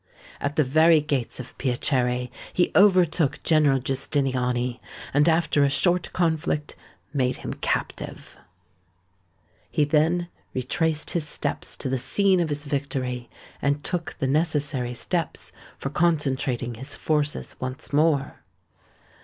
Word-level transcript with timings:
At 0.39 0.55
the 0.55 0.63
very 0.63 0.99
gates 0.99 1.39
of 1.39 1.55
Piacere 1.59 2.31
he 2.51 2.71
overtook 2.75 3.43
General 3.43 3.79
Giustiniani, 3.79 4.79
and, 5.13 5.29
after 5.29 5.63
a 5.63 5.69
short 5.69 6.11
conflict, 6.11 6.75
made 7.13 7.35
him 7.45 7.53
captive. 7.53 8.35
He 9.69 9.85
then 9.85 10.27
retraced 10.55 11.11
his 11.11 11.27
steps 11.27 11.77
to 11.77 11.87
the 11.87 11.99
scene 11.99 12.39
of 12.39 12.49
his 12.49 12.65
victory, 12.65 13.29
and 13.61 13.83
took 13.83 14.15
the 14.17 14.25
necessary 14.25 14.95
steps 14.95 15.51
for 15.77 15.91
concentrating 15.91 16.73
his 16.73 16.95
forces 16.95 17.55
once 17.59 17.93
more. 17.93 18.41